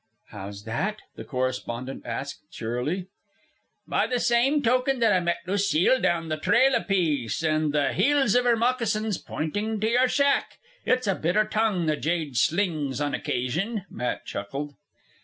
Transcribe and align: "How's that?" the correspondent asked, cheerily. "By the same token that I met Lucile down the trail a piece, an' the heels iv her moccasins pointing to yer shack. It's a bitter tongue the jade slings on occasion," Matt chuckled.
"How's 0.29 0.63
that?" 0.63 0.97
the 1.15 1.23
correspondent 1.23 2.07
asked, 2.07 2.49
cheerily. 2.49 3.05
"By 3.87 4.07
the 4.07 4.19
same 4.19 4.63
token 4.63 4.97
that 4.97 5.13
I 5.13 5.19
met 5.19 5.41
Lucile 5.45 6.01
down 6.01 6.27
the 6.27 6.37
trail 6.37 6.73
a 6.73 6.81
piece, 6.81 7.43
an' 7.43 7.69
the 7.69 7.93
heels 7.93 8.33
iv 8.33 8.45
her 8.45 8.55
moccasins 8.55 9.19
pointing 9.19 9.79
to 9.79 9.87
yer 9.87 10.07
shack. 10.07 10.57
It's 10.87 11.05
a 11.05 11.13
bitter 11.13 11.45
tongue 11.45 11.85
the 11.85 11.97
jade 11.97 12.35
slings 12.35 12.99
on 12.99 13.13
occasion," 13.13 13.85
Matt 13.91 14.25
chuckled. 14.25 14.73